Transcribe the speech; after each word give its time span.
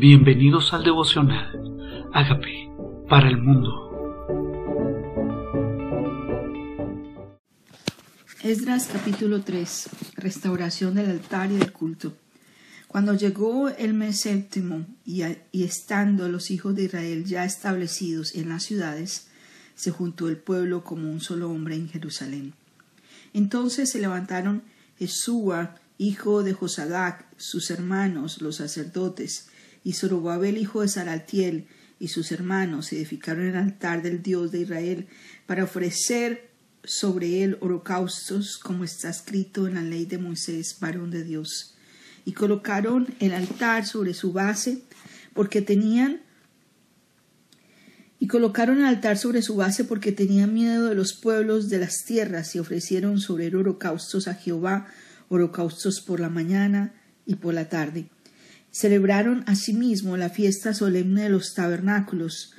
Bienvenidos 0.00 0.72
al 0.72 0.82
devocional. 0.82 2.08
Hágame 2.14 2.72
para 3.06 3.28
el 3.28 3.36
mundo. 3.36 3.68
Esdras 8.42 8.88
capítulo 8.90 9.42
3. 9.42 9.90
Restauración 10.16 10.94
del 10.94 11.10
altar 11.10 11.52
y 11.52 11.58
del 11.58 11.72
culto. 11.72 12.14
Cuando 12.88 13.12
llegó 13.12 13.68
el 13.68 13.92
mes 13.92 14.20
séptimo 14.20 14.86
y, 15.04 15.22
y 15.52 15.64
estando 15.64 16.30
los 16.30 16.50
hijos 16.50 16.74
de 16.74 16.84
Israel 16.84 17.26
ya 17.26 17.44
establecidos 17.44 18.34
en 18.34 18.48
las 18.48 18.62
ciudades, 18.62 19.28
se 19.74 19.90
juntó 19.90 20.30
el 20.30 20.38
pueblo 20.38 20.82
como 20.82 21.10
un 21.10 21.20
solo 21.20 21.50
hombre 21.50 21.74
en 21.74 21.90
Jerusalén. 21.90 22.54
Entonces 23.34 23.90
se 23.90 24.00
levantaron 24.00 24.62
Jesúa, 24.98 25.74
hijo 25.98 26.42
de 26.42 26.54
Josadac, 26.54 27.26
sus 27.36 27.70
hermanos, 27.70 28.40
los 28.40 28.56
sacerdotes, 28.56 29.50
y 29.84 29.92
Zorobabel, 29.94 30.58
hijo 30.58 30.82
de 30.82 30.88
Saratiel, 30.88 31.66
y 31.98 32.08
sus 32.08 32.32
hermanos 32.32 32.92
edificaron 32.92 33.46
el 33.46 33.56
altar 33.56 34.02
del 34.02 34.22
Dios 34.22 34.52
de 34.52 34.60
Israel 34.60 35.06
para 35.46 35.64
ofrecer 35.64 36.50
sobre 36.82 37.44
él 37.44 37.58
holocaustos, 37.60 38.58
como 38.58 38.84
está 38.84 39.10
escrito 39.10 39.66
en 39.66 39.74
la 39.74 39.82
ley 39.82 40.06
de 40.06 40.18
Moisés, 40.18 40.78
varón 40.80 41.10
de 41.10 41.24
Dios. 41.24 41.74
Y 42.24 42.32
colocaron 42.32 43.14
el 43.20 43.34
altar 43.34 43.86
sobre 43.86 44.14
su 44.14 44.32
base, 44.32 44.82
porque 45.34 45.60
tenían 45.60 46.22
y 48.22 48.26
colocaron 48.26 48.78
el 48.78 48.84
altar 48.84 49.16
sobre 49.16 49.40
su 49.40 49.56
base 49.56 49.82
porque 49.84 50.12
tenían 50.12 50.52
miedo 50.52 50.86
de 50.86 50.94
los 50.94 51.14
pueblos 51.14 51.70
de 51.70 51.78
las 51.78 52.04
tierras 52.04 52.54
y 52.54 52.58
ofrecieron 52.58 53.18
sobre 53.18 53.46
él 53.46 53.56
holocaustos 53.56 54.28
a 54.28 54.34
Jehová, 54.34 54.88
holocaustos 55.30 56.02
por 56.02 56.20
la 56.20 56.28
mañana 56.28 56.92
y 57.24 57.36
por 57.36 57.54
la 57.54 57.70
tarde. 57.70 58.10
Celebraron 58.70 59.44
asimismo 59.46 60.16
la 60.16 60.30
fiesta 60.30 60.74
solemne 60.74 61.24
de 61.24 61.28
los 61.30 61.54
tabernáculos, 61.54 62.52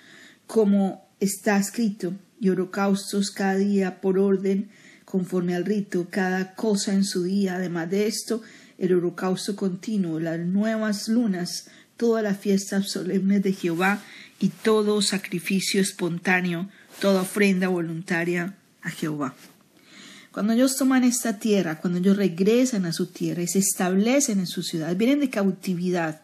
como 0.47 1.09
está 1.19 1.57
escrito, 1.57 2.13
y 2.39 2.49
holocaustos 2.49 3.31
cada 3.31 3.55
día 3.55 4.01
por 4.01 4.17
orden, 4.17 4.69
conforme 5.05 5.55
al 5.55 5.63
rito, 5.63 6.07
cada 6.09 6.55
cosa 6.55 6.93
en 6.93 7.05
su 7.05 7.23
día. 7.23 7.55
Además 7.55 7.89
de 7.89 8.07
esto, 8.07 8.41
el 8.77 8.93
holocausto 8.93 9.55
continuo, 9.55 10.19
las 10.19 10.39
nuevas 10.39 11.07
lunas, 11.07 11.69
toda 11.97 12.23
la 12.23 12.33
fiesta 12.33 12.81
solemne 12.81 13.39
de 13.39 13.53
Jehová 13.53 14.01
y 14.39 14.49
todo 14.49 15.03
sacrificio 15.03 15.79
espontáneo, 15.79 16.67
toda 16.99 17.21
ofrenda 17.21 17.67
voluntaria 17.67 18.55
a 18.81 18.89
Jehová. 18.89 19.35
Cuando 20.31 20.53
ellos 20.53 20.77
toman 20.77 21.03
esta 21.03 21.39
tierra, 21.39 21.79
cuando 21.79 21.99
ellos 21.99 22.15
regresan 22.15 22.85
a 22.85 22.93
su 22.93 23.07
tierra 23.07 23.41
y 23.41 23.47
se 23.47 23.59
establecen 23.59 24.39
en 24.39 24.47
su 24.47 24.63
ciudad, 24.63 24.95
vienen 24.95 25.19
de 25.19 25.29
cautividad, 25.29 26.21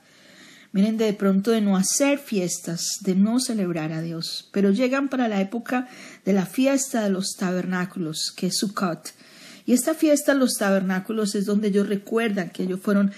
vienen 0.71 0.97
de 0.97 1.11
pronto 1.11 1.51
de 1.51 1.59
no 1.59 1.75
hacer 1.75 2.17
fiestas, 2.17 2.99
de 3.01 3.15
no 3.15 3.41
celebrar 3.41 3.91
a 3.91 4.01
Dios, 4.01 4.47
pero 4.53 4.71
llegan 4.71 5.09
para 5.09 5.27
la 5.27 5.41
época 5.41 5.89
de 6.23 6.31
la 6.31 6.45
fiesta 6.45 7.03
de 7.03 7.09
los 7.09 7.35
tabernáculos, 7.35 8.31
que 8.33 8.47
es 8.47 8.57
Sukkot. 8.57 9.13
Y 9.65 9.73
esta 9.73 9.93
fiesta 9.93 10.33
de 10.33 10.39
los 10.39 10.53
tabernáculos 10.53 11.35
es 11.35 11.45
donde 11.45 11.67
ellos 11.67 11.89
recuerdan 11.89 12.51
que 12.51 12.63
ellos 12.63 12.79
fueron 12.79 13.11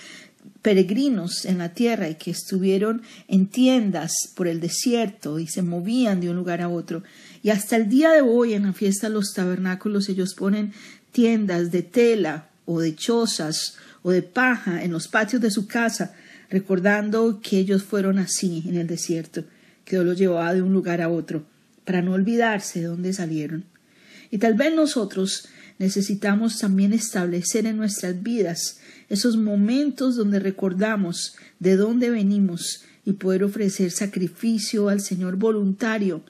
peregrinos 0.61 1.45
en 1.45 1.57
la 1.57 1.73
tierra 1.73 2.09
y 2.09 2.15
que 2.15 2.31
estuvieron 2.31 3.02
en 3.27 3.47
tiendas 3.47 4.11
por 4.35 4.47
el 4.47 4.59
desierto 4.59 5.39
y 5.39 5.47
se 5.47 5.61
movían 5.61 6.19
de 6.19 6.29
un 6.29 6.35
lugar 6.35 6.61
a 6.61 6.69
otro. 6.69 7.03
Y 7.43 7.49
hasta 7.49 7.75
el 7.75 7.89
día 7.89 8.11
de 8.11 8.21
hoy 8.21 8.53
en 8.53 8.63
la 8.63 8.73
fiesta 8.73 9.07
de 9.07 9.13
los 9.13 9.33
tabernáculos 9.33 10.09
ellos 10.09 10.35
ponen 10.35 10.73
tiendas 11.11 11.71
de 11.71 11.81
tela 11.81 12.49
o 12.65 12.81
de 12.81 12.95
chozas 12.95 13.77
o 14.03 14.11
de 14.11 14.21
paja 14.21 14.83
en 14.83 14.91
los 14.91 15.07
patios 15.07 15.41
de 15.41 15.52
su 15.52 15.67
casa, 15.67 16.13
recordando 16.49 17.39
que 17.41 17.57
ellos 17.57 17.83
fueron 17.83 18.19
así 18.19 18.63
en 18.67 18.77
el 18.77 18.87
desierto, 18.87 19.43
que 19.85 19.95
Dios 19.95 20.05
los 20.05 20.17
llevaba 20.17 20.53
de 20.53 20.61
un 20.61 20.73
lugar 20.73 21.02
a 21.02 21.09
otro, 21.09 21.43
para 21.85 22.02
no 22.02 22.13
olvidarse 22.13 22.80
de 22.81 22.87
dónde 22.87 23.14
salieron. 23.14 23.65
Y 24.31 24.37
tal 24.37 24.53
vez 24.53 24.73
nosotros 24.73 25.47
necesitamos 25.80 26.59
también 26.59 26.93
establecer 26.93 27.65
en 27.65 27.77
nuestras 27.77 28.21
vidas 28.21 28.80
esos 29.09 29.37
momentos 29.37 30.15
donde 30.15 30.39
recordamos 30.39 31.36
de 31.59 31.75
dónde 31.75 32.09
venimos 32.09 32.83
y 33.05 33.14
poder 33.14 33.43
ofrecer 33.43 33.92
sacrificio 33.92 34.89
al 34.89 35.02
Señor 35.02 35.36
voluntario. 35.36 36.23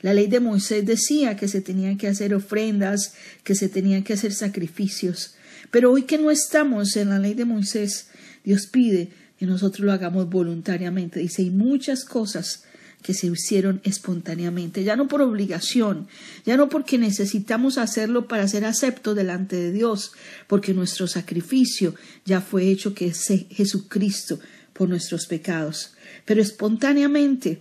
La 0.00 0.14
ley 0.14 0.26
de 0.26 0.40
Moisés 0.40 0.84
decía 0.84 1.36
que 1.36 1.46
se 1.46 1.60
tenían 1.60 1.96
que 1.98 2.08
hacer 2.08 2.34
ofrendas, 2.34 3.14
que 3.44 3.54
se 3.54 3.68
tenían 3.68 4.02
que 4.02 4.14
hacer 4.14 4.32
sacrificios. 4.32 5.34
Pero 5.70 5.92
hoy 5.92 6.02
que 6.02 6.18
no 6.18 6.30
estamos 6.30 6.96
en 6.96 7.10
la 7.10 7.18
ley 7.18 7.34
de 7.34 7.44
Moisés, 7.44 8.08
Dios 8.44 8.66
pide 8.66 9.10
que 9.38 9.46
nosotros 9.46 9.84
lo 9.84 9.92
hagamos 9.92 10.28
voluntariamente. 10.28 11.20
Dice, 11.20 11.42
hay 11.42 11.50
muchas 11.50 12.04
cosas 12.04 12.64
que 13.02 13.14
se 13.14 13.26
hicieron 13.26 13.80
espontáneamente, 13.84 14.84
ya 14.84 14.96
no 14.96 15.08
por 15.08 15.22
obligación, 15.22 16.08
ya 16.46 16.56
no 16.56 16.68
porque 16.68 16.98
necesitamos 16.98 17.78
hacerlo 17.78 18.28
para 18.28 18.48
ser 18.48 18.64
acepto 18.64 19.14
delante 19.14 19.56
de 19.56 19.72
Dios, 19.72 20.12
porque 20.46 20.72
nuestro 20.72 21.06
sacrificio 21.06 21.94
ya 22.24 22.40
fue 22.40 22.68
hecho 22.68 22.94
que 22.94 23.08
es 23.08 23.26
Jesucristo 23.50 24.38
por 24.72 24.88
nuestros 24.88 25.26
pecados, 25.26 25.94
pero 26.24 26.40
espontáneamente 26.40 27.60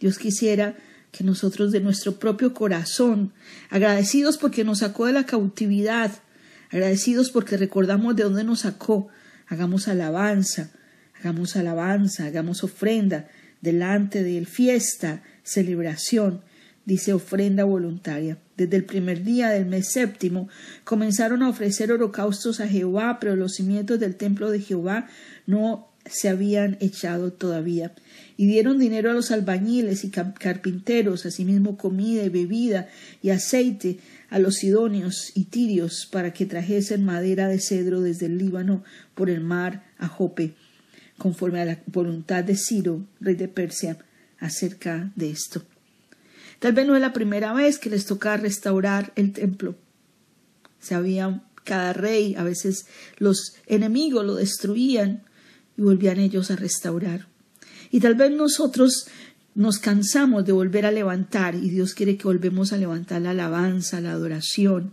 Dios 0.00 0.18
quisiera 0.18 0.76
que 1.10 1.24
nosotros 1.24 1.72
de 1.72 1.80
nuestro 1.80 2.18
propio 2.18 2.54
corazón, 2.54 3.32
agradecidos 3.70 4.38
porque 4.38 4.64
nos 4.64 4.78
sacó 4.78 5.06
de 5.06 5.12
la 5.12 5.26
cautividad, 5.26 6.12
agradecidos 6.70 7.30
porque 7.30 7.56
recordamos 7.56 8.14
de 8.14 8.24
dónde 8.24 8.44
nos 8.44 8.60
sacó, 8.60 9.08
hagamos 9.48 9.88
alabanza, 9.88 10.70
hagamos 11.18 11.56
alabanza, 11.56 12.26
hagamos 12.26 12.62
ofrenda, 12.62 13.28
delante 13.60 14.22
de 14.22 14.38
él, 14.38 14.46
fiesta, 14.46 15.22
celebración, 15.42 16.42
dice 16.84 17.12
ofrenda 17.12 17.64
voluntaria. 17.64 18.38
Desde 18.56 18.76
el 18.76 18.84
primer 18.84 19.22
día 19.22 19.50
del 19.50 19.66
mes 19.66 19.92
séptimo 19.92 20.48
comenzaron 20.84 21.42
a 21.42 21.50
ofrecer 21.50 21.92
holocaustos 21.92 22.60
a 22.60 22.68
Jehová, 22.68 23.18
pero 23.20 23.36
los 23.36 23.54
cimientos 23.56 24.00
del 24.00 24.16
templo 24.16 24.50
de 24.50 24.60
Jehová 24.60 25.06
no 25.46 25.88
se 26.06 26.30
habían 26.30 26.78
echado 26.80 27.32
todavía. 27.32 27.92
Y 28.38 28.46
dieron 28.46 28.78
dinero 28.78 29.10
a 29.10 29.14
los 29.14 29.30
albañiles 29.30 30.04
y 30.04 30.10
carpinteros, 30.10 31.26
asimismo 31.26 31.76
comida 31.76 32.24
y 32.24 32.30
bebida 32.30 32.88
y 33.22 33.30
aceite 33.30 33.98
a 34.30 34.38
los 34.38 34.56
sidonios 34.56 35.32
y 35.34 35.44
tirios 35.44 36.08
para 36.10 36.32
que 36.32 36.46
trajesen 36.46 37.04
madera 37.04 37.48
de 37.48 37.60
cedro 37.60 38.00
desde 38.00 38.26
el 38.26 38.38
Líbano 38.38 38.82
por 39.14 39.28
el 39.28 39.40
mar 39.40 39.84
a 39.98 40.08
Jope 40.08 40.54
conforme 41.18 41.60
a 41.60 41.64
la 41.64 41.82
voluntad 41.86 42.44
de 42.44 42.56
Ciro, 42.56 43.04
rey 43.20 43.34
de 43.34 43.48
Persia, 43.48 43.98
acerca 44.38 45.12
de 45.16 45.30
esto. 45.30 45.62
Tal 46.58 46.72
vez 46.72 46.86
no 46.86 46.94
es 46.94 47.00
la 47.00 47.12
primera 47.12 47.52
vez 47.52 47.78
que 47.78 47.90
les 47.90 48.06
toca 48.06 48.36
restaurar 48.36 49.12
el 49.16 49.32
templo. 49.32 49.76
Sabían 50.80 51.44
cada 51.64 51.92
rey, 51.92 52.34
a 52.36 52.42
veces 52.42 52.86
los 53.18 53.56
enemigos 53.66 54.24
lo 54.24 54.34
destruían 54.34 55.24
y 55.76 55.82
volvían 55.82 56.18
ellos 56.18 56.50
a 56.50 56.56
restaurar. 56.56 57.26
Y 57.90 58.00
tal 58.00 58.14
vez 58.14 58.32
nosotros 58.32 59.06
nos 59.54 59.78
cansamos 59.78 60.44
de 60.44 60.52
volver 60.52 60.86
a 60.86 60.92
levantar 60.92 61.54
y 61.54 61.70
Dios 61.70 61.94
quiere 61.94 62.16
que 62.16 62.24
volvemos 62.24 62.72
a 62.72 62.76
levantar 62.76 63.22
la 63.22 63.30
alabanza, 63.30 64.00
la 64.00 64.12
adoración, 64.12 64.92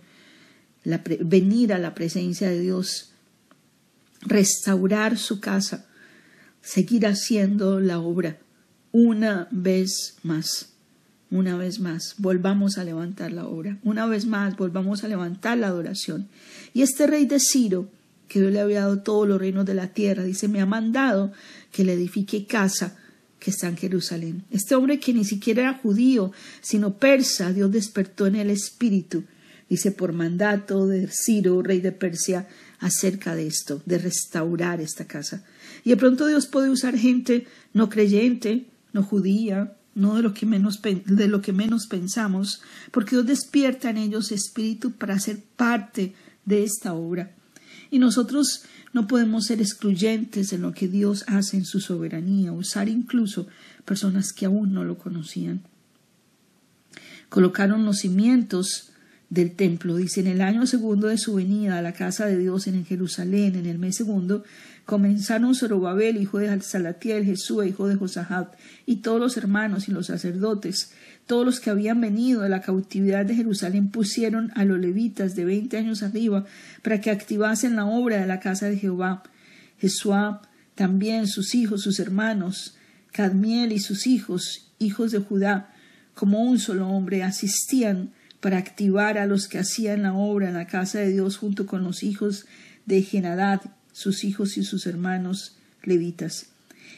venir 1.22 1.74
a 1.74 1.80
la 1.80 1.94
presencia 1.94 2.50
de 2.50 2.60
Dios, 2.60 3.12
restaurar 4.22 5.18
su 5.18 5.40
casa, 5.40 5.88
seguir 6.66 7.06
haciendo 7.06 7.80
la 7.80 8.00
obra 8.00 8.40
una 8.92 9.48
vez 9.52 10.18
más. 10.24 10.74
Una 11.30 11.58
vez 11.58 11.80
más, 11.80 12.16
volvamos 12.18 12.78
a 12.78 12.84
levantar 12.84 13.32
la 13.32 13.46
obra. 13.46 13.78
Una 13.84 14.06
vez 14.06 14.26
más, 14.26 14.58
volvamos 14.58 15.04
a 15.04 15.08
levantar 15.08 15.58
la 15.58 15.68
adoración. 15.68 16.28
Y 16.74 16.82
este 16.82 17.08
rey 17.08 17.26
de 17.26 17.40
Ciro, 17.40 17.90
que 18.28 18.40
Dios 18.40 18.52
le 18.52 18.60
había 18.60 18.82
dado 18.82 19.02
todos 19.02 19.28
los 19.28 19.40
reinos 19.40 19.66
de 19.66 19.74
la 19.74 19.88
tierra, 19.88 20.24
dice, 20.24 20.48
me 20.48 20.62
ha 20.62 20.66
mandado 20.66 21.32
que 21.72 21.84
le 21.84 21.94
edifique 21.94 22.46
casa 22.46 22.98
que 23.40 23.52
está 23.52 23.68
en 23.68 23.78
Jerusalén. 23.78 24.44
Este 24.50 24.76
hombre 24.76 25.00
que 25.00 25.14
ni 25.14 25.26
siquiera 25.26 25.64
era 25.64 25.74
judío, 25.74 26.32
sino 26.62 26.98
persa, 26.98 27.54
Dios 27.54 27.72
despertó 27.72 28.28
en 28.28 28.36
el 28.36 28.50
espíritu, 28.50 29.24
dice, 29.70 29.92
por 29.92 30.14
mandato 30.14 30.88
de 30.88 31.08
Ciro, 31.12 31.62
rey 31.62 31.80
de 31.80 31.92
Persia, 31.92 32.48
acerca 32.80 33.36
de 33.36 33.48
esto, 33.48 33.82
de 33.86 33.98
restaurar 33.98 34.82
esta 34.82 35.06
casa. 35.06 35.44
Y 35.84 35.92
de 35.92 35.98
pronto 35.98 36.28
Dios 36.28 36.48
puede 36.48 36.70
usar 36.70 36.98
gente 36.98 37.48
no 37.74 37.90
creyente, 37.90 38.68
no 38.94 39.04
judía, 39.04 39.76
no 39.96 40.16
de 40.16 40.24
lo 40.24 40.34
que 40.34 40.46
menos, 41.54 41.88
pensamos, 41.88 42.62
porque 42.92 43.16
Dios 43.16 43.26
despierta 43.26 43.90
en 43.90 43.98
ellos 43.98 44.32
espíritu 44.32 44.92
para 44.92 45.20
ser 45.20 45.42
parte 45.56 46.14
de 46.44 46.64
esta 46.64 46.94
obra. 46.94 47.34
Y 47.92 48.00
nosotros 48.00 48.64
no 48.94 49.08
podemos 49.08 49.46
ser 49.46 49.62
excluyentes 49.62 50.52
en 50.52 50.62
lo 50.62 50.74
que 50.74 50.90
Dios 50.90 51.24
hace 51.28 51.58
en 51.58 51.66
su 51.66 51.80
soberanía, 51.80 52.52
usar 52.52 52.90
incluso 52.90 53.48
personas 53.86 54.34
que 54.34 54.46
aún 54.46 54.74
no 54.74 54.84
lo 54.84 54.98
conocían. 54.98 55.62
Colocaron 57.30 57.86
los 57.86 58.00
cimientos 58.00 58.92
del 59.36 59.52
templo. 59.52 59.98
Dice, 59.98 60.22
en 60.22 60.28
el 60.28 60.42
año 60.42 60.66
segundo 60.66 61.08
de 61.08 61.20
su 61.20 61.36
venida 61.36 61.78
a 61.78 61.82
la 61.84 61.94
casa 61.94 62.26
de 62.26 62.38
Dios 62.38 62.66
en 62.66 62.86
Jerusalén, 62.86 63.56
en 63.56 63.68
el 63.68 63.78
mes 63.78 63.98
segundo, 63.98 64.44
comenzaron 64.86 65.54
Zorobabel, 65.54 66.18
hijo 66.18 66.40
de 66.40 66.62
Salatiel, 66.62 67.26
Jesús, 67.26 67.66
hijo 67.68 67.88
de 67.88 67.96
Josahab, 67.96 68.52
y 68.86 68.98
todos 68.98 69.20
los 69.20 69.38
hermanos 69.38 69.88
y 69.88 69.92
los 69.92 70.08
sacerdotes, 70.08 70.92
todos 71.28 71.46
los 71.46 71.60
que 71.60 71.70
habían 71.70 72.02
venido 72.02 72.42
de 72.42 72.50
la 72.50 72.62
cautividad 72.62 73.26
de 73.26 73.36
Jerusalén, 73.36 73.90
pusieron 73.90 74.52
a 74.56 74.64
los 74.64 74.80
levitas 74.80 75.36
de 75.36 75.46
veinte 75.46 75.78
años 75.78 76.02
arriba 76.02 76.46
para 76.82 77.02
que 77.02 77.12
activasen 77.12 77.76
la 77.76 77.86
obra 77.86 78.18
de 78.18 78.28
la 78.28 78.40
casa 78.40 78.68
de 78.68 78.78
Jehová. 78.78 79.24
Jesuá, 79.80 80.42
también 80.76 81.28
sus 81.28 81.54
hijos, 81.56 81.82
sus 81.82 82.00
hermanos, 82.00 82.78
Cadmiel 83.12 83.72
y 83.72 83.80
sus 83.80 84.08
hijos, 84.08 84.72
hijos 84.80 85.12
de 85.12 85.20
Judá, 85.20 85.74
como 86.14 86.42
un 86.42 86.60
solo 86.60 86.88
hombre, 86.90 87.24
asistían 87.24 88.12
para 88.40 88.58
activar 88.58 89.18
a 89.18 89.26
los 89.26 89.48
que 89.48 89.60
hacían 89.60 90.04
la 90.04 90.14
obra 90.14 90.50
en 90.50 90.56
la 90.56 90.68
casa 90.68 91.00
de 91.00 91.12
Dios 91.12 91.38
junto 91.38 91.66
con 91.66 91.84
los 91.84 92.04
hijos 92.04 92.46
de 92.86 93.02
Genadad, 93.02 93.62
sus 93.92 94.24
hijos 94.24 94.58
y 94.58 94.64
sus 94.64 94.86
hermanos 94.86 95.58
levitas. 95.84 96.48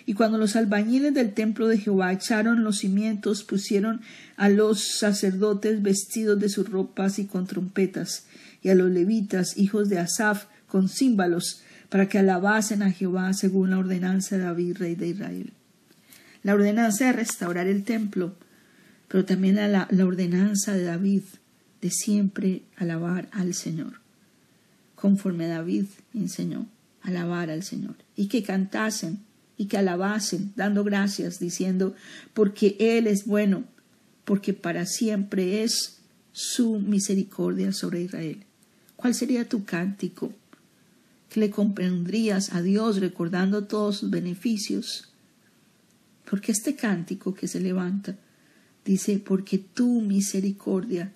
Y 0.06 0.14
cuando 0.14 0.38
los 0.38 0.56
albañiles 0.56 1.14
del 1.14 1.34
templo 1.34 1.68
de 1.68 1.78
Jehová 1.78 2.14
echaron 2.14 2.64
los 2.64 2.80
cimientos, 2.80 3.44
pusieron 3.44 4.02
a 4.38 4.50
los 4.50 4.98
sacerdotes 5.00 5.82
vestidos 5.82 6.40
de 6.40 6.50
sus 6.50 6.70
ropas 6.70 7.20
y 7.20 7.26
con 7.26 7.46
trompetas, 7.46 8.26
y 8.64 8.70
a 8.70 8.76
los 8.76 8.90
levitas, 8.90 9.58
hijos 9.58 9.90
de 9.90 10.00
Asaf, 10.00 10.46
con 10.68 10.90
címbalos, 10.90 11.62
para 11.90 12.08
que 12.08 12.20
alabasen 12.20 12.84
a 12.84 12.92
Jehová 12.92 13.34
según 13.34 13.72
la 13.72 13.80
ordenanza 13.80 14.38
de 14.38 14.44
David, 14.44 14.78
rey 14.78 14.96
de 14.96 15.10
Israel. 15.10 15.52
La 16.44 16.54
ordenanza 16.54 17.06
de 17.06 17.14
restaurar 17.14 17.68
el 17.68 17.84
templo 17.84 18.36
pero 19.08 19.26
también 19.26 19.56
la, 19.56 19.88
la 19.90 20.06
ordenanza 20.06 20.74
de 20.74 20.84
David 20.84 21.24
de 21.82 21.90
siempre 21.92 22.64
alabar 22.76 23.30
al 23.32 23.54
Señor, 23.54 24.02
conforme 24.96 25.48
David 25.48 25.86
enseñó, 26.14 26.68
alabar 27.02 27.50
al 27.50 27.64
Señor, 27.64 27.96
y 28.16 28.28
que 28.28 28.44
cantasen 28.44 29.20
y 29.58 29.66
que 29.66 29.78
alabasen, 29.78 30.54
dando 30.56 30.84
gracias, 30.84 31.40
diciendo, 31.40 31.96
porque 32.34 32.76
Él 32.80 33.08
es 33.08 33.26
bueno, 33.26 33.64
porque 34.24 34.54
para 34.54 34.86
siempre 34.86 35.64
es 35.64 35.98
su 36.32 36.80
misericordia 36.80 37.72
sobre 37.74 38.04
Israel. 38.04 38.44
¿Cuál 38.96 39.16
sería 39.16 39.50
tu 39.50 39.66
cántico? 39.66 40.32
Que 41.30 41.40
le 41.40 41.50
comprenderías 41.50 42.54
a 42.54 42.62
Dios 42.62 43.00
recordando 43.00 43.64
todos 43.64 43.98
sus 43.98 44.10
beneficios. 44.12 45.12
Porque 46.30 46.52
este 46.52 46.76
cántico 46.76 47.34
que 47.34 47.48
se 47.48 47.60
levanta 47.60 48.16
Dice, 48.88 49.20
porque 49.20 49.58
tu 49.58 50.00
misericordia 50.00 51.12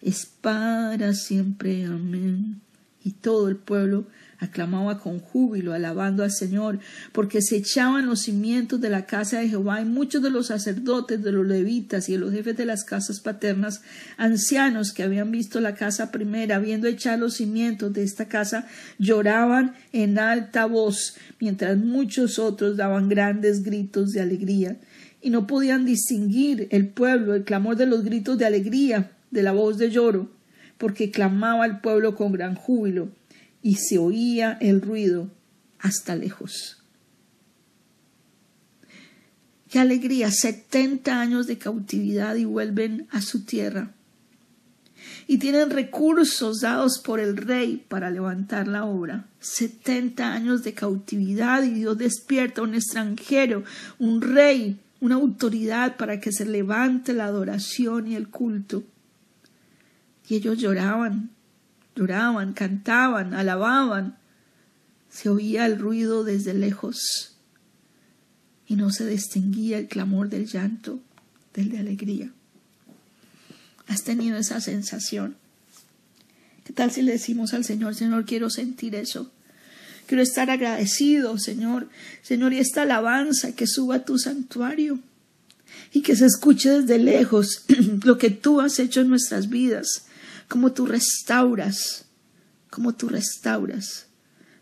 es 0.00 0.24
para 0.24 1.12
siempre. 1.12 1.84
Amén. 1.84 2.62
Y 3.04 3.10
todo 3.10 3.50
el 3.50 3.56
pueblo 3.56 4.06
aclamaba 4.38 4.98
con 5.00 5.18
júbilo, 5.18 5.74
alabando 5.74 6.24
al 6.24 6.32
Señor, 6.32 6.78
porque 7.12 7.42
se 7.42 7.56
echaban 7.56 8.06
los 8.06 8.22
cimientos 8.22 8.80
de 8.80 8.88
la 8.88 9.04
casa 9.04 9.40
de 9.40 9.50
Jehová 9.50 9.82
y 9.82 9.84
muchos 9.84 10.22
de 10.22 10.30
los 10.30 10.46
sacerdotes, 10.46 11.22
de 11.22 11.30
los 11.30 11.46
levitas 11.46 12.08
y 12.08 12.12
de 12.12 12.18
los 12.20 12.32
jefes 12.32 12.56
de 12.56 12.64
las 12.64 12.84
casas 12.84 13.20
paternas, 13.20 13.82
ancianos 14.16 14.92
que 14.92 15.02
habían 15.02 15.30
visto 15.30 15.60
la 15.60 15.74
casa 15.74 16.10
primera, 16.10 16.56
habiendo 16.56 16.88
echado 16.88 17.18
los 17.18 17.34
cimientos 17.34 17.92
de 17.92 18.02
esta 18.02 18.28
casa, 18.28 18.66
lloraban 18.98 19.74
en 19.92 20.18
alta 20.18 20.64
voz, 20.64 21.16
mientras 21.38 21.76
muchos 21.76 22.38
otros 22.38 22.78
daban 22.78 23.10
grandes 23.10 23.62
gritos 23.62 24.12
de 24.12 24.22
alegría 24.22 24.78
y 25.24 25.30
no 25.30 25.46
podían 25.46 25.86
distinguir 25.86 26.68
el 26.70 26.88
pueblo 26.88 27.34
el 27.34 27.44
clamor 27.44 27.76
de 27.76 27.86
los 27.86 28.04
gritos 28.04 28.36
de 28.36 28.44
alegría, 28.44 29.12
de 29.30 29.42
la 29.42 29.52
voz 29.52 29.78
de 29.78 29.90
lloro, 29.90 30.30
porque 30.76 31.10
clamaba 31.10 31.64
el 31.64 31.80
pueblo 31.80 32.14
con 32.14 32.30
gran 32.30 32.54
júbilo, 32.54 33.08
y 33.62 33.76
se 33.76 33.96
oía 33.96 34.58
el 34.60 34.82
ruido 34.82 35.30
hasta 35.78 36.14
lejos. 36.14 36.82
Qué 39.70 39.78
alegría, 39.78 40.30
setenta 40.30 41.18
años 41.18 41.46
de 41.46 41.56
cautividad 41.56 42.34
y 42.34 42.44
vuelven 42.44 43.08
a 43.10 43.22
su 43.22 43.46
tierra. 43.46 43.92
Y 45.26 45.38
tienen 45.38 45.70
recursos 45.70 46.60
dados 46.60 47.00
por 47.02 47.18
el 47.18 47.38
rey 47.38 47.82
para 47.88 48.10
levantar 48.10 48.68
la 48.68 48.84
obra. 48.84 49.26
Setenta 49.40 50.34
años 50.34 50.64
de 50.64 50.74
cautividad 50.74 51.62
y 51.62 51.70
Dios 51.70 51.96
despierta 51.96 52.60
a 52.60 52.64
un 52.64 52.74
extranjero, 52.74 53.64
un 53.98 54.20
rey 54.20 54.83
una 55.04 55.16
autoridad 55.16 55.98
para 55.98 56.18
que 56.18 56.32
se 56.32 56.46
levante 56.46 57.12
la 57.12 57.26
adoración 57.26 58.06
y 58.06 58.14
el 58.14 58.30
culto. 58.30 58.84
Y 60.26 60.36
ellos 60.36 60.56
lloraban, 60.56 61.28
lloraban, 61.94 62.54
cantaban, 62.54 63.34
alababan. 63.34 64.16
Se 65.10 65.28
oía 65.28 65.66
el 65.66 65.78
ruido 65.78 66.24
desde 66.24 66.54
lejos 66.54 67.36
y 68.66 68.76
no 68.76 68.88
se 68.88 69.06
distinguía 69.06 69.76
el 69.76 69.88
clamor 69.88 70.30
del 70.30 70.46
llanto, 70.46 71.00
del 71.52 71.68
de 71.68 71.80
alegría. 71.80 72.32
¿Has 73.86 74.04
tenido 74.04 74.38
esa 74.38 74.62
sensación? 74.62 75.36
¿Qué 76.64 76.72
tal 76.72 76.90
si 76.90 77.02
le 77.02 77.12
decimos 77.12 77.52
al 77.52 77.64
Señor, 77.66 77.94
Señor, 77.94 78.24
quiero 78.24 78.48
sentir 78.48 78.94
eso? 78.94 79.30
Quiero 80.06 80.22
estar 80.22 80.50
agradecido, 80.50 81.38
Señor. 81.38 81.88
Señor, 82.22 82.52
y 82.52 82.58
esta 82.58 82.82
alabanza 82.82 83.52
que 83.52 83.66
suba 83.66 83.96
a 83.96 84.04
tu 84.04 84.18
santuario 84.18 84.98
y 85.92 86.02
que 86.02 86.16
se 86.16 86.26
escuche 86.26 86.70
desde 86.70 86.98
lejos 86.98 87.64
lo 88.04 88.18
que 88.18 88.30
tú 88.30 88.60
has 88.60 88.78
hecho 88.78 89.00
en 89.00 89.08
nuestras 89.08 89.48
vidas, 89.48 90.06
como 90.48 90.72
tú 90.72 90.86
restauras, 90.86 92.04
como 92.70 92.94
tú 92.94 93.08
restauras, 93.08 94.06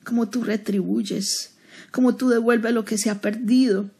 como 0.05 0.29
tú 0.29 0.45
retribuyes, 0.45 1.55
como 1.91 2.17
tú 2.17 2.29
devuelves 2.29 2.73
lo 2.73 2.85
que 2.85 2.99
se 2.99 3.11
ha 3.11 3.21
perdido, 3.21 3.91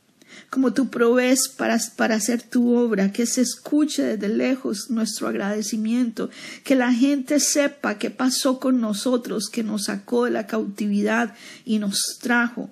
como 0.53 0.75
tú 0.75 0.91
provees 0.91 1.49
para, 1.49 1.79
para 1.97 2.17
hacer 2.17 2.43
tu 2.43 2.75
obra, 2.75 3.11
que 3.11 3.25
se 3.25 3.41
escuche 3.41 4.03
desde 4.03 4.29
lejos 4.29 4.91
nuestro 4.91 5.29
agradecimiento, 5.29 6.29
que 6.63 6.75
la 6.75 6.93
gente 6.93 7.41
sepa 7.41 7.97
qué 7.97 8.11
pasó 8.11 8.61
con 8.61 8.79
nosotros, 8.79 9.49
que 9.49 9.63
nos 9.63 9.85
sacó 9.85 10.27
de 10.27 10.31
la 10.31 10.47
cautividad 10.47 11.35
y 11.65 11.79
nos 11.79 12.19
trajo. 12.21 12.71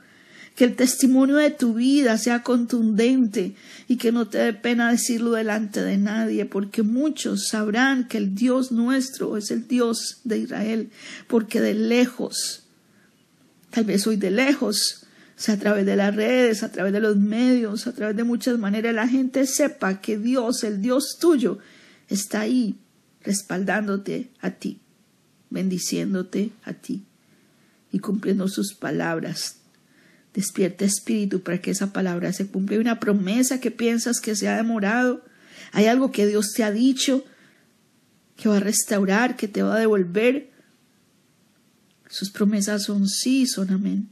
Que 0.57 0.65
el 0.65 0.77
testimonio 0.77 1.37
de 1.37 1.51
tu 1.51 1.73
vida 1.73 2.19
sea 2.19 2.43
contundente 2.43 3.55
y 3.89 3.97
que 3.97 4.13
no 4.13 4.29
te 4.29 4.37
dé 4.37 4.53
pena 4.53 4.91
decirlo 4.91 5.31
delante 5.31 5.83
de 5.83 5.97
nadie, 5.97 6.45
porque 6.45 6.83
muchos 6.83 7.49
sabrán 7.49 8.09
que 8.09 8.19
el 8.19 8.35
Dios 8.35 8.73
nuestro 8.73 9.39
es 9.39 9.51
el 9.51 9.67
Dios 9.67 10.19
de 10.25 10.37
Israel, 10.37 10.91
porque 11.29 11.63
de 11.63 11.73
lejos, 11.73 12.65
tal 13.71 13.85
vez 13.85 14.07
hoy 14.07 14.17
de 14.17 14.33
lejos, 14.33 15.07
sea, 15.43 15.55
a 15.55 15.59
través 15.59 15.87
de 15.87 15.97
las 15.97 16.15
redes, 16.15 16.63
a 16.63 16.71
través 16.71 16.93
de 16.93 17.01
los 17.01 17.17
medios, 17.17 17.87
a 17.87 17.93
través 17.93 18.15
de 18.15 18.25
muchas 18.25 18.59
maneras, 18.59 18.95
la 18.95 19.09
gente 19.09 19.47
sepa 19.47 20.01
que 20.01 20.19
Dios, 20.19 20.65
el 20.65 20.83
Dios 20.83 21.17
tuyo, 21.19 21.59
está 22.09 22.41
ahí 22.41 22.79
respaldándote 23.23 24.31
a 24.41 24.51
ti, 24.51 24.81
bendiciéndote 25.49 26.51
a 26.65 26.75
ti 26.75 27.05
y 27.91 28.01
cumpliendo 28.01 28.49
sus 28.49 28.75
palabras. 28.75 29.57
Despierta 30.35 30.85
espíritu 30.85 31.41
para 31.41 31.61
que 31.61 31.71
esa 31.71 31.93
palabra 31.93 32.33
se 32.33 32.47
cumpla. 32.47 32.77
Hay 32.77 32.81
una 32.81 33.01
promesa 33.01 33.61
que 33.61 33.71
piensas 33.71 34.21
que 34.21 34.37
se 34.37 34.47
ha 34.47 34.57
demorado. 34.57 35.25
Hay 35.73 35.87
algo 35.87 36.13
que 36.13 36.27
Dios 36.27 36.53
te 36.55 36.65
ha 36.65 36.71
dicho 36.71 37.25
que 38.37 38.49
va 38.49 38.59
a 38.59 38.61
restaurar, 38.61 39.37
que 39.37 39.49
te 39.49 39.63
va 39.63 39.77
a 39.77 39.81
devolver. 39.81 40.51
Sus 42.09 42.31
promesas 42.31 42.85
son 42.85 43.09
sí, 43.09 43.47
son 43.47 43.71
amén. 43.71 44.09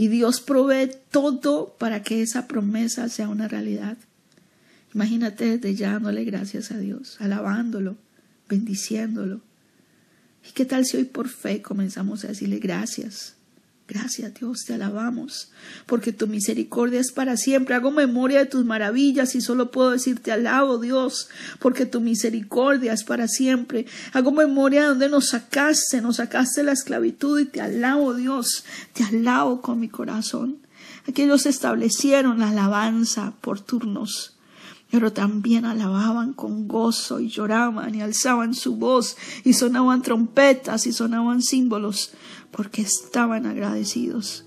Y 0.00 0.08
Dios 0.08 0.40
provee 0.40 0.90
todo 1.10 1.76
para 1.78 2.02
que 2.02 2.22
esa 2.22 2.48
promesa 2.48 3.10
sea 3.10 3.28
una 3.28 3.48
realidad. 3.48 3.98
Imagínate 4.94 5.58
desde 5.58 5.74
ya 5.74 5.92
dándole 5.92 6.24
gracias 6.24 6.70
a 6.70 6.78
Dios, 6.78 7.18
alabándolo, 7.20 7.98
bendiciéndolo. 8.48 9.42
¿Y 10.48 10.52
qué 10.52 10.64
tal 10.64 10.86
si 10.86 10.96
hoy 10.96 11.04
por 11.04 11.28
fe 11.28 11.60
comenzamos 11.60 12.24
a 12.24 12.28
decirle 12.28 12.60
gracias? 12.60 13.34
Gracias 13.90 14.34
Dios, 14.34 14.66
te 14.66 14.74
alabamos, 14.74 15.50
porque 15.86 16.12
tu 16.12 16.28
misericordia 16.28 17.00
es 17.00 17.10
para 17.10 17.36
siempre. 17.36 17.74
Hago 17.74 17.90
memoria 17.90 18.38
de 18.38 18.46
tus 18.46 18.64
maravillas 18.64 19.34
y 19.34 19.40
solo 19.40 19.72
puedo 19.72 19.90
decirte 19.90 20.30
alabo 20.30 20.78
Dios, 20.78 21.28
porque 21.58 21.86
tu 21.86 22.00
misericordia 22.00 22.92
es 22.92 23.02
para 23.02 23.26
siempre. 23.26 23.86
Hago 24.12 24.30
memoria 24.30 24.82
de 24.82 24.86
donde 24.90 25.08
nos 25.08 25.30
sacaste, 25.30 26.00
nos 26.02 26.16
sacaste 26.16 26.62
la 26.62 26.70
esclavitud 26.70 27.40
y 27.40 27.46
te 27.46 27.60
alabo 27.60 28.14
Dios, 28.14 28.64
te 28.92 29.02
alabo 29.02 29.60
con 29.60 29.80
mi 29.80 29.88
corazón. 29.88 30.58
Aquellos 31.08 31.46
establecieron 31.46 32.38
la 32.38 32.50
alabanza 32.50 33.32
por 33.40 33.58
turnos 33.58 34.36
pero 34.90 35.12
también 35.12 35.64
alababan 35.64 36.32
con 36.32 36.66
gozo 36.66 37.20
y 37.20 37.28
lloraban 37.28 37.94
y 37.94 38.02
alzaban 38.02 38.54
su 38.54 38.76
voz 38.76 39.16
y 39.44 39.52
sonaban 39.52 40.02
trompetas 40.02 40.86
y 40.86 40.92
sonaban 40.92 41.42
símbolos 41.42 42.10
porque 42.50 42.82
estaban 42.82 43.46
agradecidos 43.46 44.46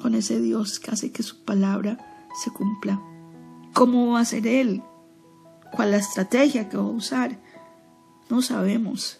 con 0.00 0.14
ese 0.14 0.40
Dios 0.40 0.80
que 0.80 0.90
hace 0.90 1.12
que 1.12 1.22
su 1.22 1.44
palabra 1.44 1.98
se 2.42 2.50
cumpla. 2.50 3.00
¿Cómo 3.72 4.12
va 4.12 4.20
a 4.20 4.24
ser 4.24 4.46
Él? 4.46 4.82
¿Cuál 5.72 5.92
la 5.92 5.96
estrategia 5.96 6.68
que 6.68 6.76
va 6.76 6.84
a 6.84 6.86
usar? 6.86 7.38
No 8.30 8.42
sabemos, 8.42 9.18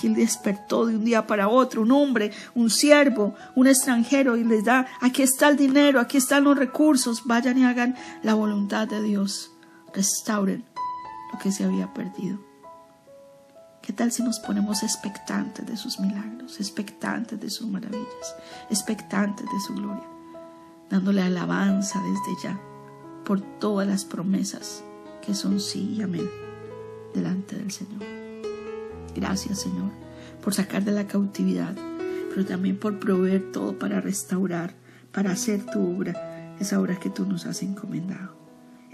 que 0.00 0.06
Él 0.06 0.14
despertó 0.14 0.86
de 0.86 0.96
un 0.96 1.04
día 1.04 1.26
para 1.26 1.48
otro, 1.48 1.82
un 1.82 1.92
hombre, 1.92 2.32
un 2.54 2.70
siervo, 2.70 3.34
un 3.54 3.66
extranjero, 3.66 4.36
y 4.36 4.44
les 4.44 4.64
da, 4.64 4.86
aquí 5.00 5.22
está 5.22 5.48
el 5.48 5.56
dinero, 5.56 6.00
aquí 6.00 6.16
están 6.16 6.44
los 6.44 6.56
recursos, 6.56 7.22
vayan 7.24 7.58
y 7.58 7.64
hagan 7.64 7.96
la 8.22 8.34
voluntad 8.34 8.88
de 8.88 9.02
Dios, 9.02 9.52
restauren 9.92 10.64
lo 11.32 11.38
que 11.38 11.52
se 11.52 11.64
había 11.64 11.92
perdido. 11.92 12.53
¿Qué 13.94 13.98
tal 13.98 14.10
si 14.10 14.24
nos 14.24 14.40
ponemos 14.40 14.82
expectantes 14.82 15.64
de 15.64 15.76
sus 15.76 16.00
milagros, 16.00 16.58
expectantes 16.58 17.38
de 17.38 17.48
sus 17.48 17.68
maravillas, 17.68 18.34
expectantes 18.68 19.46
de 19.46 19.60
su 19.60 19.72
gloria, 19.72 20.02
dándole 20.90 21.22
alabanza 21.22 22.02
desde 22.02 22.42
ya 22.42 22.60
por 23.24 23.40
todas 23.60 23.86
las 23.86 24.04
promesas 24.04 24.82
que 25.24 25.32
son 25.32 25.60
sí 25.60 25.94
y 25.96 26.02
amén 26.02 26.28
delante 27.14 27.54
del 27.54 27.70
Señor? 27.70 28.02
Gracias, 29.14 29.60
Señor, 29.60 29.92
por 30.42 30.54
sacar 30.54 30.82
de 30.82 30.90
la 30.90 31.06
cautividad, 31.06 31.76
pero 32.30 32.44
también 32.44 32.80
por 32.80 32.98
proveer 32.98 33.52
todo 33.52 33.78
para 33.78 34.00
restaurar, 34.00 34.74
para 35.12 35.30
hacer 35.30 35.66
tu 35.66 35.96
obra, 35.96 36.56
esa 36.58 36.80
obra 36.80 36.98
que 36.98 37.10
tú 37.10 37.26
nos 37.26 37.46
has 37.46 37.62
encomendado. 37.62 38.43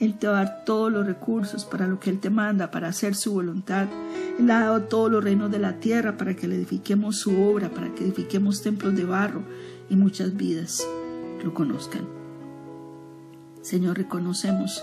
Él 0.00 0.19
te 0.19 0.26
va 0.26 0.40
a 0.40 0.45
dar 0.45 0.64
todos 0.64 0.90
los 0.90 1.07
recursos 1.07 1.66
para 1.66 1.87
lo 1.87 2.00
que 2.00 2.09
Él 2.09 2.21
te 2.21 2.30
manda, 2.30 2.71
para 2.71 2.88
hacer 2.88 3.14
su 3.14 3.35
voluntad. 3.35 3.87
Él 4.38 4.50
ha 4.50 4.61
dado 4.61 4.83
todos 4.85 5.11
los 5.11 5.23
reinos 5.23 5.50
de 5.50 5.59
la 5.59 5.75
tierra 5.75 6.16
para 6.16 6.35
que 6.35 6.49
le 6.49 6.57
edifiquemos 6.57 7.19
su 7.19 7.38
obra, 7.42 7.69
para 7.69 7.95
que 7.95 8.04
edifiquemos 8.04 8.62
templos 8.62 8.97
de 8.97 9.04
barro 9.04 9.42
y 9.90 9.97
muchas 9.97 10.35
vidas 10.35 10.83
lo 11.45 11.52
conozcan. 11.52 12.09
Señor, 13.61 13.99
reconocemos 13.99 14.83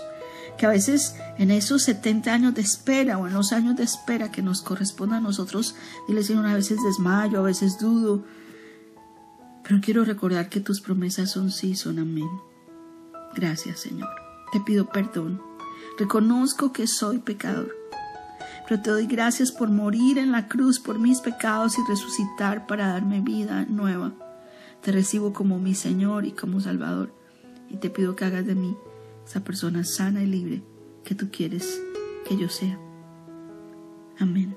que 0.56 0.66
a 0.66 0.70
veces 0.70 1.16
en 1.36 1.50
esos 1.50 1.82
70 1.82 2.32
años 2.32 2.54
de 2.54 2.60
espera 2.60 3.18
o 3.18 3.26
en 3.26 3.34
los 3.34 3.52
años 3.52 3.76
de 3.76 3.82
espera 3.82 4.30
que 4.30 4.42
nos 4.42 4.62
corresponde 4.62 5.16
a 5.16 5.20
nosotros, 5.20 5.74
dile 6.06 6.22
Señor, 6.22 6.46
a 6.46 6.54
veces 6.54 6.78
desmayo, 6.84 7.40
a 7.40 7.42
veces 7.42 7.78
dudo, 7.78 8.24
pero 9.64 9.80
quiero 9.80 10.04
recordar 10.04 10.48
que 10.48 10.60
tus 10.60 10.80
promesas 10.80 11.32
son 11.32 11.50
sí, 11.50 11.74
son 11.74 11.98
amén. 11.98 12.30
Gracias, 13.34 13.80
Señor. 13.80 14.27
Te 14.52 14.60
pido 14.60 14.86
perdón. 14.86 15.42
Reconozco 15.98 16.72
que 16.72 16.86
soy 16.86 17.18
pecador. 17.18 17.74
Pero 18.68 18.82
te 18.82 18.90
doy 18.90 19.06
gracias 19.06 19.50
por 19.50 19.68
morir 19.70 20.18
en 20.18 20.30
la 20.30 20.48
cruz 20.48 20.78
por 20.78 20.98
mis 20.98 21.20
pecados 21.20 21.78
y 21.78 21.82
resucitar 21.88 22.66
para 22.66 22.88
darme 22.88 23.20
vida 23.20 23.64
nueva. 23.68 24.12
Te 24.82 24.92
recibo 24.92 25.32
como 25.32 25.58
mi 25.58 25.74
Señor 25.74 26.26
y 26.26 26.32
como 26.32 26.60
Salvador. 26.60 27.12
Y 27.70 27.76
te 27.76 27.90
pido 27.90 28.14
que 28.14 28.24
hagas 28.24 28.46
de 28.46 28.54
mí 28.54 28.76
esa 29.26 29.40
persona 29.40 29.84
sana 29.84 30.22
y 30.22 30.26
libre 30.26 30.62
que 31.04 31.14
tú 31.14 31.30
quieres 31.30 31.80
que 32.26 32.36
yo 32.36 32.48
sea. 32.48 32.78
Amén. 34.18 34.56